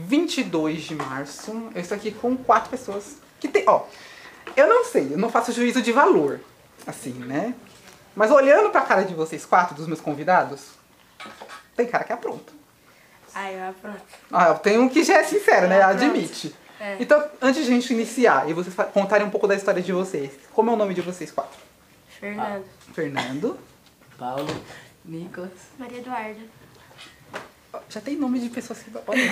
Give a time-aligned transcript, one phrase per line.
[0.00, 3.84] 22 de março, eu estou aqui com quatro pessoas que tem, ó,
[4.54, 6.40] eu não sei, eu não faço juízo de valor,
[6.86, 7.54] assim, né?
[8.14, 10.72] Mas olhando pra cara de vocês quatro, dos meus convidados,
[11.74, 12.52] tem cara que apronta.
[13.34, 14.02] Aí eu apronto.
[14.30, 15.80] Ah, tem um que já é sincero, né?
[15.80, 16.04] Ah, pronto.
[16.04, 16.65] Admite.
[16.80, 16.96] É.
[17.00, 20.32] Então, antes de a gente iniciar e vocês contarem um pouco da história de vocês,
[20.52, 21.58] como é o nome de vocês quatro?
[22.08, 22.64] Fernando.
[22.92, 23.58] Fernando.
[24.18, 24.62] Paulo,
[25.04, 25.50] Nicolas.
[25.78, 26.40] Maria Eduarda.
[27.90, 28.90] Já tem nome de pessoas que.
[29.06, 29.22] Olha,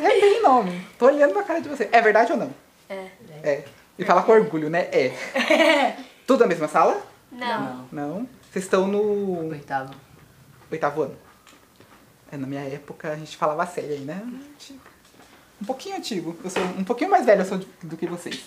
[0.00, 0.86] já tem nome.
[0.98, 1.88] Tô olhando na cara de vocês.
[1.92, 2.54] É verdade ou não?
[2.88, 3.08] É.
[3.42, 3.64] É.
[3.98, 4.88] E fala com orgulho, né?
[4.90, 5.96] É.
[6.26, 7.00] Tudo na mesma sala?
[7.30, 7.88] Não.
[7.92, 8.28] Não.
[8.50, 9.94] Vocês estão no Oitavo.
[10.70, 11.16] oitavo ano.
[12.32, 14.22] É, na minha época a gente falava sério aí, né?
[14.54, 14.80] Antigo.
[15.64, 16.36] Um pouquinho antigo.
[16.44, 17.42] Eu sou um pouquinho mais velho
[17.82, 18.44] do que vocês.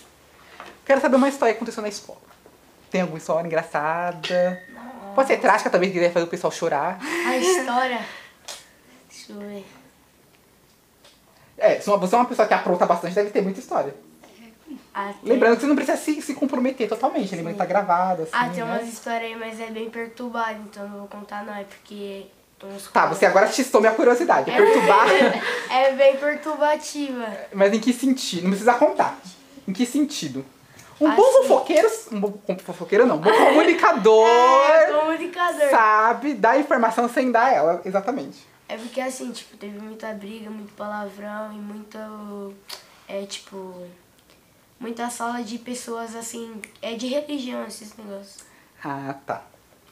[0.86, 2.20] Quero saber uma história que aconteceu na escola.
[2.92, 4.62] Tem alguma história engraçada?
[5.16, 7.00] Pode ser trágica também, que quiser fazer o pessoal chorar.
[7.26, 8.06] A história.
[9.10, 9.66] Deixa eu ver.
[11.58, 13.92] É, se você é uma pessoa que apronta bastante, deve ter muita história.
[14.94, 18.32] Ah, Lembrando que você não precisa se, se comprometer totalmente, lembrando que tá gravado, assim.
[18.32, 18.64] ah, tem né?
[18.64, 22.26] umas histórias aí, mas é bem perturbado, então não vou contar não, é porque...
[22.92, 24.50] Tá, você agora testou minha curiosidade.
[24.50, 25.06] É perturbar.
[25.70, 27.26] É bem perturbativa.
[27.52, 28.42] Mas em que sentido?
[28.42, 29.18] Não precisa contar.
[29.66, 30.44] Em que sentido?
[31.00, 31.32] Um bom Assim.
[31.48, 31.88] fofoqueiro.
[32.10, 33.16] Um bom fofoqueiro não.
[33.16, 34.26] Um bom comunicador
[34.70, 35.70] É, comunicador.
[35.70, 38.38] sabe dar informação sem dar ela, exatamente.
[38.68, 42.54] É porque assim, tipo, teve muita briga, muito palavrão e muito.
[43.06, 43.86] É tipo.
[44.80, 46.60] Muita sala de pessoas assim.
[46.82, 48.38] É de religião esses negócios.
[48.84, 49.42] Ah, tá.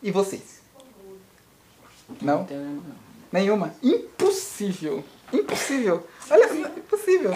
[0.03, 0.56] E vocês?
[2.23, 2.47] Não?
[2.49, 2.83] Não.
[3.33, 3.75] Nenhuma?
[3.83, 5.05] Impossível.
[5.33, 6.07] Impossível.
[6.31, 7.35] Olha, impossível.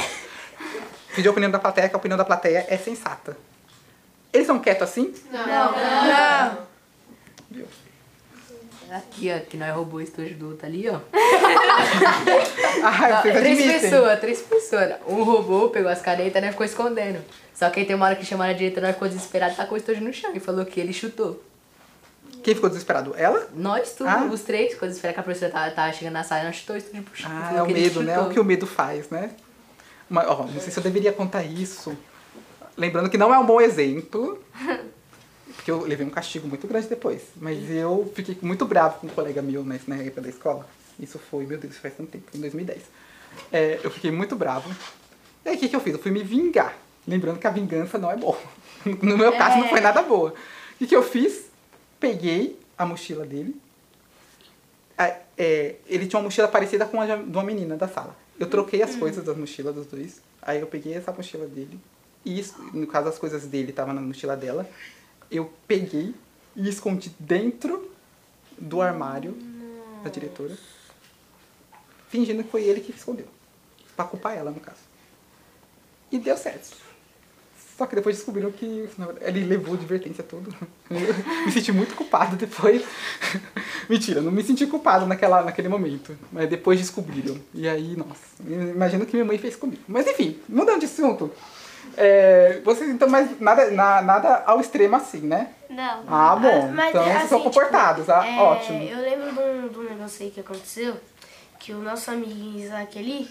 [1.15, 3.37] Pedir a opinião da plateia, que a opinião da plateia é sensata.
[4.33, 5.13] Eles são quietos assim?
[5.33, 6.59] Não!
[7.51, 7.67] Viu?
[8.91, 10.99] Aqui, ó, que nós roubou o estúdio do outro ali, ó.
[12.83, 14.95] Ah, vocês três pessoas, três pessoas.
[15.07, 16.51] Um roubou, pegou as canetas, né?
[16.51, 17.23] Ficou escondendo.
[17.55, 20.01] Só que aí tem uma hora que chamaram a diretora, ficou desesperada, tacou o estojo
[20.01, 21.43] no chão e falou que ele chutou.
[22.43, 23.15] Quem ficou desesperado?
[23.17, 23.49] Ela?
[23.55, 24.25] Nós, tudo, Ah.
[24.25, 26.79] os três, quando espera que a professora tava, tava chegando na sala, nós chutou o
[26.79, 27.31] estúdio pro chão.
[27.33, 28.15] Ah, é o medo, né?
[28.15, 29.31] É o que o medo faz, né?
[30.09, 31.97] Mas, ó, não sei se eu deveria contar isso.
[32.77, 34.43] Lembrando que não é um bom exemplo.
[35.57, 37.23] Porque eu levei um castigo muito grande depois.
[37.37, 40.67] Mas eu fiquei muito bravo com um colega meu né, na época da escola.
[40.99, 42.81] Isso foi, meu Deus, faz tanto tempo, em 2010.
[43.53, 44.71] É, eu fiquei muito bravo.
[45.45, 45.93] E aí o que, que eu fiz?
[45.95, 46.75] Eu fui me vingar.
[47.07, 48.39] Lembrando que a vingança não é boa.
[49.03, 50.31] No meu caso não foi nada boa.
[50.31, 51.50] O que, que eu fiz?
[52.01, 53.61] Peguei a mochila dele,
[55.41, 58.15] é, ele tinha uma mochila parecida com a de uma menina da sala.
[58.39, 60.21] Eu troquei as coisas das mochilas dos dois.
[60.43, 61.81] Aí eu peguei essa mochila dele.
[62.25, 62.45] E
[62.75, 64.69] no caso as coisas dele estavam na mochila dela.
[65.31, 66.15] Eu peguei
[66.55, 67.91] e escondi dentro
[68.59, 69.35] do armário
[70.05, 70.57] da diretora.
[72.09, 73.27] Fingindo que foi ele que escondeu.
[73.97, 74.81] Pra culpar ela, no caso.
[76.13, 76.77] E deu certo.
[77.81, 78.87] Só que depois descobriram que
[79.23, 80.55] ele levou advertência tudo.
[80.91, 82.85] Me senti muito culpado depois.
[83.89, 86.15] Mentira, não me senti culpado naquela, naquele momento.
[86.31, 87.41] Mas depois descobriram.
[87.55, 89.81] E aí, nossa, imagino o que minha mãe fez comigo.
[89.89, 91.33] Mas enfim, mudando de assunto.
[91.97, 95.55] É, vocês então, mas nada, na- nada ao extremo assim, né?
[95.71, 96.05] Não.
[96.07, 96.69] Ah, bom.
[96.73, 98.83] mas, então vocês assim, são comportados, ah, é, ótimo.
[98.83, 100.97] Eu lembro de um, de um negócio aí que aconteceu,
[101.59, 103.27] que o nosso amiguinho Isaac ali,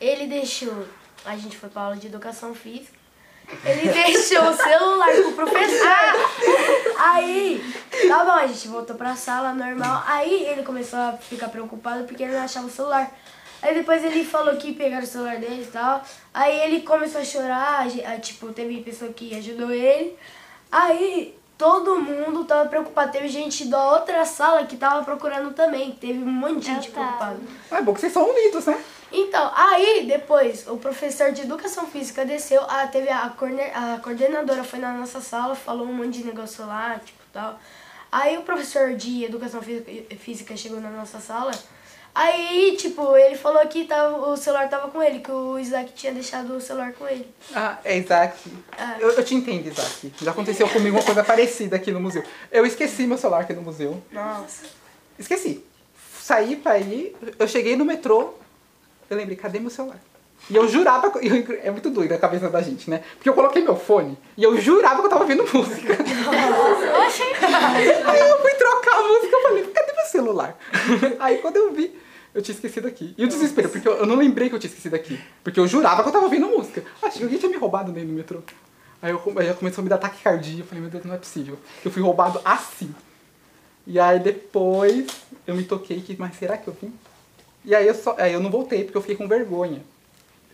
[0.00, 0.84] ele deixou.
[1.24, 3.03] A gente foi pra aula de educação física.
[3.64, 5.88] Ele deixou o celular pro professor.
[6.98, 7.74] Aí,
[8.08, 10.02] tá bom, a gente voltou pra sala normal.
[10.06, 13.10] Aí ele começou a ficar preocupado porque ele não achava o celular.
[13.62, 16.02] Aí depois ele falou que pegaram o celular dele e tal.
[16.32, 20.18] Aí ele começou a chorar, aí, tipo, teve pessoa que ajudou ele.
[20.70, 23.12] Aí todo mundo tava preocupado.
[23.12, 25.92] Teve gente da outra sala que tava procurando também.
[25.92, 27.38] Teve um monte de gente preocupada.
[27.70, 28.78] Ah, é bom que vocês são unidos, né?
[29.16, 34.80] Então, aí depois o professor de educação física desceu, ah, teve a, a coordenadora foi
[34.80, 37.60] na nossa sala, falou um monte de negócio lá, tipo tal.
[38.10, 41.52] Aí o professor de educação física, física chegou na nossa sala.
[42.12, 46.12] Aí, tipo, ele falou que tava, o celular tava com ele, que o Isaac tinha
[46.12, 47.26] deixado o celular com ele.
[47.52, 48.38] Ah, é Isaac.
[48.78, 48.96] Ah.
[49.00, 50.12] Eu, eu te entendo, Isaac.
[50.22, 52.22] Já aconteceu comigo uma coisa parecida aqui no museu.
[52.52, 54.00] Eu esqueci meu celular aqui no museu.
[54.12, 54.62] Nossa.
[55.18, 55.64] Esqueci.
[56.20, 58.34] Saí pra ir, eu cheguei no metrô,
[59.10, 59.98] eu lembrei, cadê meu celular?
[60.50, 63.02] E eu jurava, eu- é muito doido a cabeça da gente, né?
[63.14, 65.96] Porque eu coloquei meu fone e eu jurava que eu tava ouvindo música.
[68.06, 70.58] Aí eu fui trocar a música, eu falei, cadê meu celular?
[71.20, 71.96] Aí quando eu vi,
[72.34, 73.14] eu tinha esquecido aqui.
[73.16, 75.18] E o desespero, porque eu, eu não lembrei que eu tinha esquecido aqui.
[75.42, 76.82] Porque eu jurava que eu tava ouvindo música.
[77.02, 78.40] Acho que alguém tinha me roubado meio no metrô.
[79.00, 80.60] Aí eu, aí já começou a me dar taquicardia.
[80.60, 81.58] Eu falei, meu Deus, não é possível.
[81.84, 82.92] Eu fui roubado assim.
[83.86, 85.06] E aí depois
[85.46, 86.92] eu me toquei que, mas será que eu vim?
[87.64, 89.82] E aí eu, só, aí eu não voltei, porque eu fiquei com vergonha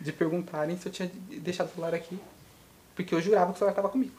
[0.00, 2.18] de perguntarem se eu tinha deixado o celular aqui.
[2.94, 4.12] Porque eu jurava que o celular estava comigo.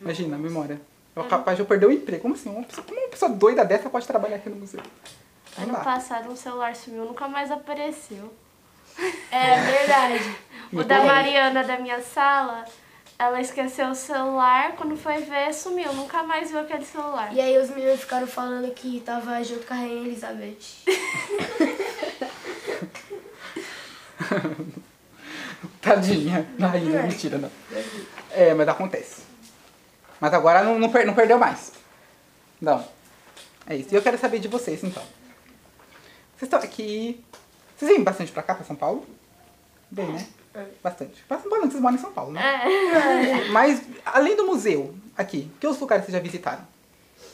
[0.00, 0.80] Imagina, a memória.
[1.14, 2.22] Eu capaz de eu perder o emprego.
[2.22, 2.50] Como assim?
[2.50, 4.80] Uma pessoa, como uma pessoa doida dessa pode trabalhar aqui no museu?
[5.56, 5.80] Não Ano dá.
[5.80, 8.32] passado um celular sumiu, nunca mais apareceu.
[9.30, 10.36] É verdade.
[10.72, 12.64] O da Mariana da minha sala,
[13.18, 15.92] ela esqueceu o celular, quando foi ver, sumiu.
[15.92, 17.32] Nunca mais viu aquele celular.
[17.34, 20.56] E aí os meninos ficaram falando que tava junto com a Rainha Elizabeth.
[25.80, 26.46] Tadinha.
[26.60, 27.50] Ai, não, mentira, não.
[28.30, 29.22] É, mas acontece.
[30.20, 31.72] Mas agora não, não, per- não perdeu mais.
[32.60, 32.86] Não.
[33.66, 33.88] É isso.
[33.92, 35.02] E eu quero saber de vocês, então.
[36.36, 37.22] Vocês estão aqui...
[37.76, 39.06] Vocês vêm bastante pra cá, pra São Paulo?
[39.90, 40.26] Vem, né?
[40.82, 41.22] Bastante.
[41.28, 42.42] Pra São Paulo, não, vocês moram em São Paulo, né?
[42.42, 43.48] É.
[43.50, 46.66] Mas, além do museu, aqui, que outros lugares vocês já visitaram?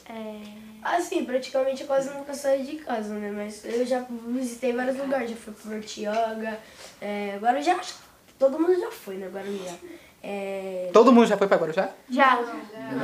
[0.07, 0.41] É,
[0.83, 3.31] Assim, praticamente eu quase nunca saí de casa, né?
[3.31, 5.31] Mas eu já visitei vários lugares.
[5.31, 6.59] Já fui pro Bertioga,
[7.01, 7.75] é, Guarujá.
[7.75, 8.03] acho que
[8.43, 9.29] Todo mundo já foi, né?
[9.33, 9.73] Guarujá.
[10.21, 10.91] É...
[10.93, 11.91] Todo mundo já foi pra Guarujá?
[12.11, 12.41] já.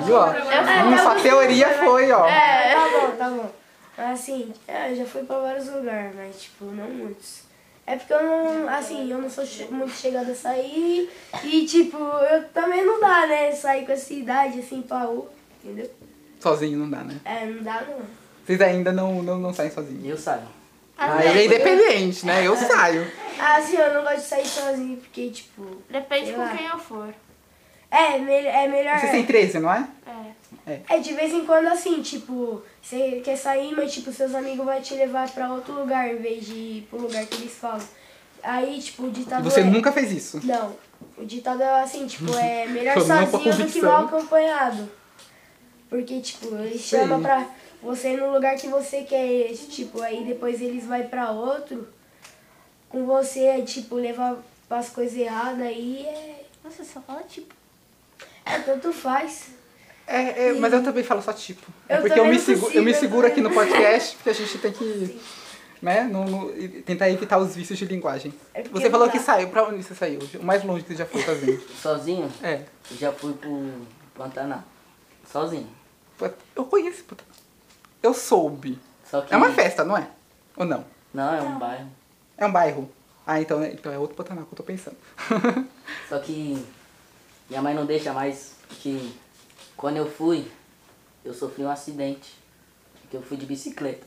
[0.04, 0.32] Viu, ó?
[1.00, 2.26] Sua teoria foi, ó.
[2.26, 3.50] É, tá bom, tá bom.
[3.96, 7.42] Assim, é, eu já fui pra vários lugares, mas tipo, não muitos.
[7.86, 11.08] É porque eu não, assim, eu não sou muito chegada a sair
[11.44, 13.52] e tipo, eu também não dá, né?
[13.52, 15.30] Sair com essa idade assim pra rua,
[15.62, 15.88] entendeu?
[16.40, 17.16] Sozinho não dá, né?
[17.24, 18.00] É, não dá não.
[18.46, 20.04] Vocês ainda não, não, não saem sozinhos.
[20.06, 20.42] Eu saio.
[20.96, 22.46] Aí é independente, né?
[22.46, 23.06] Eu saio.
[23.38, 25.82] Ah, assim, eu não gosto de sair sozinho porque, tipo.
[25.90, 26.56] Depende com lá.
[26.56, 27.14] quem eu for.
[27.90, 28.98] É, me- é melhor.
[28.98, 29.86] Vocês têm 13, não é?
[30.66, 30.80] É.
[30.88, 34.80] É, de vez em quando assim, tipo, você quer sair, mas tipo, seus amigos vão
[34.80, 37.80] te levar pra outro lugar em vez de ir pro lugar que eles falam.
[38.42, 39.50] Aí, tipo, o ditador.
[39.50, 40.40] você é- nunca fez isso.
[40.44, 40.74] Não.
[41.16, 44.90] O ditado é assim, tipo, é melhor sozinho do que mal acompanhado.
[45.88, 47.46] Porque, tipo, eles chamam pra
[47.82, 51.88] você ir no lugar que você quer, tipo, aí depois eles vão pra outro.
[52.88, 54.36] Com você, é, tipo, levar
[54.70, 56.44] as coisas erradas aí é.
[56.64, 57.54] Você só fala tipo.
[58.44, 59.50] É, tanto faz.
[60.06, 61.70] É, é, mas eu também falo só tipo.
[61.88, 64.58] É Eu porque eu me, seguro, eu me seguro aqui no podcast, porque a gente
[64.58, 65.18] tem que.
[65.80, 68.34] Né, não, não- e tentar evitar os vícios de linguagem.
[68.52, 69.48] É Você falou que saiu.
[69.48, 70.18] Pra onde você saiu?
[70.40, 71.60] O mais longe que você já foi sozinho.
[71.80, 72.62] Sozinho, É.
[72.90, 73.70] eu já fui pro
[74.14, 74.64] Pantanal.
[75.30, 75.68] Sozinho.
[76.54, 77.04] Eu conheço.
[77.04, 77.24] puta.
[78.02, 78.78] Eu soube.
[79.22, 79.34] Que.
[79.34, 80.08] É uma festa, não é?
[80.56, 80.84] Ou não?
[81.14, 81.88] Não, é um bairro.
[82.36, 82.90] É um bairro.
[83.26, 84.96] Ah, então, é- então é outro Pantanal que eu tô pensando.
[86.08, 86.64] Só que
[87.48, 89.10] minha mãe não deixa mais, porque
[89.76, 90.50] quando eu fui,
[91.24, 92.36] eu sofri um acidente.
[93.10, 94.06] Que eu fui de bicicleta.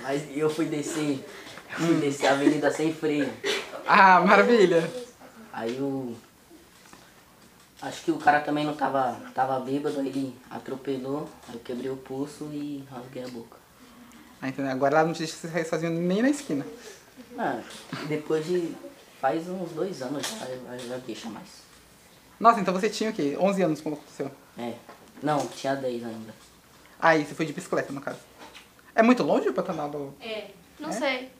[0.00, 1.22] Mas eu fui descer,
[1.70, 3.30] fui descer a avenida sem freio.
[3.86, 4.90] ah, maravilha.
[5.52, 6.16] Aí o.
[7.84, 11.90] Acho que o cara também não tava, tava bêbado, aí ele atropelou, aí eu quebrei
[11.90, 13.58] o pulso e rasguei a boca.
[14.40, 16.66] Ah, então agora ela não te deixa você sair sozinho nem na esquina.
[17.38, 17.60] Ah,
[18.08, 18.74] depois de.
[19.20, 21.62] faz uns dois anos já, já, já deixa mais.
[22.40, 23.36] Nossa, então você tinha o quê?
[23.38, 24.30] 11 anos quando aconteceu?
[24.56, 24.74] É.
[25.22, 26.34] Não, tinha 10 ainda.
[26.98, 28.18] Aí você foi de bicicleta, no caso.
[28.94, 30.14] É muito longe o Pantanal do...
[30.22, 30.48] É.
[30.80, 31.30] Não sei.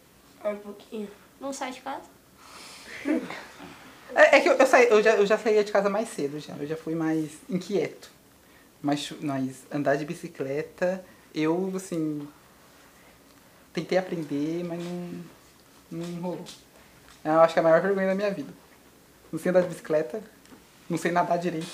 [0.43, 1.09] É um pouquinho.
[1.41, 2.05] Não sai de casa?
[4.15, 6.39] É, é que eu, eu, saí, eu, já, eu já saía de casa mais cedo,
[6.41, 6.55] já.
[6.55, 8.11] Eu já fui mais inquieto.
[8.83, 11.05] Mas, mas andar de bicicleta,
[11.35, 12.27] eu, assim...
[13.73, 15.21] Tentei aprender, mas não,
[15.91, 16.45] não rolou.
[17.25, 18.53] Eu acho que é a maior vergonha da minha vida.
[19.33, 20.23] Não sei andar de bicicleta,
[20.89, 21.67] não sei nadar direito.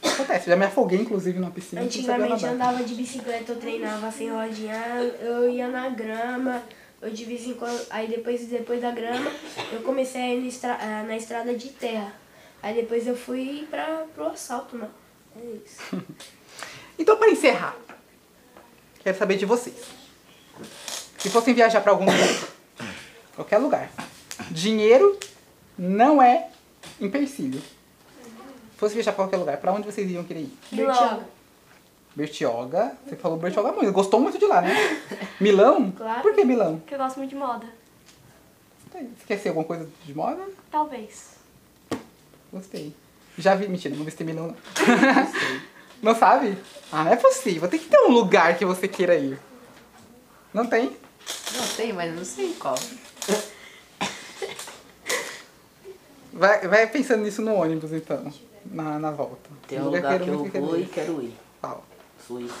[0.00, 1.82] Acontece, já me afoguei, inclusive, numa piscina.
[1.82, 4.76] sabia Antigamente eu andava de bicicleta, eu treinava sem rodinha,
[5.20, 6.62] eu ia na grama,
[7.02, 7.86] eu de vez em quando.
[7.90, 9.30] Aí depois, depois da grama,
[9.72, 12.12] eu comecei a ir na, estra- eh, na estrada de terra.
[12.62, 14.90] Aí depois eu fui pra, pro assalto, mano.
[15.36, 15.80] É isso.
[17.00, 17.76] Então, para encerrar,
[19.04, 19.76] quero saber de vocês.
[21.16, 22.28] Se fossem viajar para algum lugar,
[23.36, 23.88] qualquer lugar,
[24.50, 25.16] dinheiro
[25.78, 26.48] não é
[27.00, 27.60] empecilho.
[27.60, 30.58] Se fosse viajar para qualquer lugar, para onde vocês iam querer ir?
[30.72, 31.24] Bertioga.
[32.18, 34.74] Bertioga, você falou Bertioga muito, gostou muito de lá, né?
[35.40, 35.92] Milão?
[35.92, 36.20] Claro.
[36.20, 36.80] Por que Milão?
[36.80, 37.64] Porque eu gosto muito de moda.
[38.92, 40.42] Você quer ser alguma coisa de moda?
[40.68, 41.36] Talvez.
[42.52, 42.92] Gostei.
[43.38, 44.56] Já vi, mentira, não visitei Milão não.
[46.02, 46.58] não sabe?
[46.90, 47.68] Ah, não é possível.
[47.68, 49.38] Tem que ter um lugar que você queira ir.
[50.52, 50.96] Não tem?
[51.56, 52.74] Não sei, mas não sei qual.
[56.30, 58.32] Vai, vai pensando nisso no ônibus, então,
[58.64, 59.50] na, na volta.
[59.66, 61.34] Tem um lugar que eu muito vou e quero ir.
[61.60, 61.84] Qual?
[62.26, 62.54] Suíça.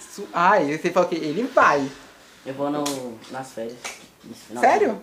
[0.00, 1.88] Su- Ah, e você falou que ele vai.
[2.46, 2.84] Eu vou no,
[3.30, 3.76] nas férias.
[4.60, 5.00] Sério?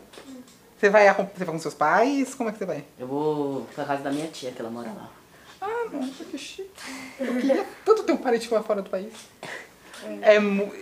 [0.79, 2.36] Você vai, você vai com seus pais?
[2.36, 2.84] Como é que você vai?
[3.00, 5.10] Eu vou pra casa da minha tia, que ela mora lá.
[5.62, 6.70] Ah, nossa, que chique.
[7.20, 9.13] Eu queria tanto ter um parente que vai fora do país.
[10.22, 10.36] É,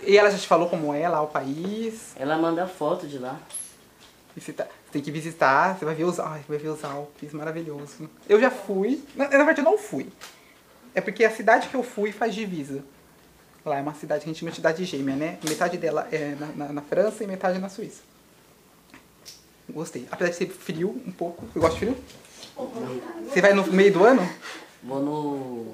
[0.05, 2.11] e ela já te falou como é lá o país?
[2.15, 3.39] Ela manda foto de lá.
[4.35, 8.09] Você, você tem que visitar, você vai ver os, ai, vai ver os Alpes, maravilhoso.
[8.27, 10.09] Eu já fui, na, na verdade eu não fui.
[10.95, 12.83] É porque a cidade que eu fui faz divisa.
[13.65, 15.37] Lá é uma cidade que a gente chama de cidade gêmea, né?
[15.47, 18.01] Metade dela é na, na- na França e metade na Suíça.
[19.69, 20.07] Gostei.
[20.11, 21.45] Apesar de ser frio um pouco.
[21.47, 21.97] Você gosta de frio?
[23.29, 24.27] Você vai no meio do ano?
[24.83, 25.73] Vou no.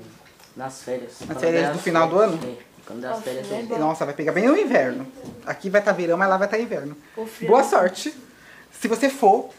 [0.56, 1.18] nas férias.
[1.26, 2.40] Quando férias der do final do ano?
[2.48, 3.80] É, quando der as férias é eu.
[3.80, 5.08] Nossa, vai pegar bem no inverno.
[5.46, 6.96] Aqui vai estar verão, mas lá vai estar inverno.
[7.18, 8.14] O frio Boa é sorte.
[8.80, 9.50] Se você for,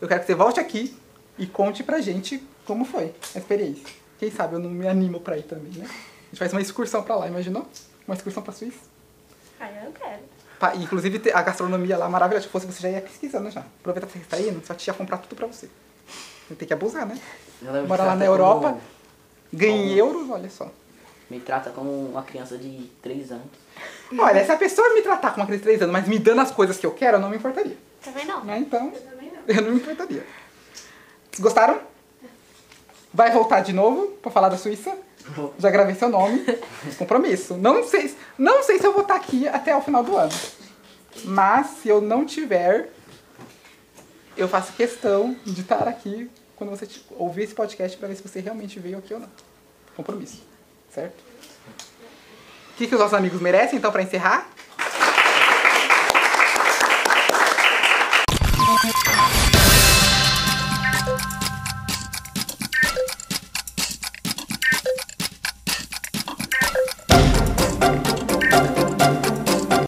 [0.00, 0.96] eu quero que você volte aqui
[1.38, 3.84] e conte pra gente como foi a experiência.
[4.18, 5.84] Quem sabe eu não me animo pra ir também, né?
[5.86, 7.66] A gente faz uma excursão pra lá, imaginou?
[8.06, 8.78] Uma excursão pra Suíça.
[9.60, 10.20] Ah, eu quero.
[10.58, 12.46] Pa- e, Inclusive a gastronomia lá maravilhosa.
[12.46, 13.60] Se fosse você já ia pesquisando já.
[13.60, 15.68] Aproveita que você está indo, só te ia comprar tudo pra você.
[16.48, 17.18] Você tem que abusar, né?
[17.60, 18.78] Me Bora lá trata na Europa.
[19.50, 20.70] como- euros, olha só.
[21.28, 23.46] Me trata como uma criança de 3 anos.
[24.18, 26.40] Olha, se a pessoa me tratar como uma criança de 3 anos, mas me dando
[26.40, 27.76] as coisas que eu quero, eu não me importaria.
[28.02, 28.44] Também não.
[28.44, 28.58] Né?
[28.58, 28.92] Então,
[29.48, 30.24] eu não me importaria.
[31.30, 31.80] Vocês gostaram?
[33.16, 34.94] vai voltar de novo para falar da Suíça.
[35.58, 36.44] Já gravei seu nome.
[36.98, 37.56] Compromisso.
[37.56, 40.32] Não sei, não sei se eu vou estar aqui até o final do ano.
[41.24, 42.92] Mas se eu não tiver,
[44.36, 48.40] eu faço questão de estar aqui quando você ouvir esse podcast para ver se você
[48.40, 49.30] realmente veio aqui ou não.
[49.96, 50.42] Compromisso.
[50.90, 51.18] Certo?
[52.74, 54.46] O que, que os nossos amigos merecem, então, para encerrar?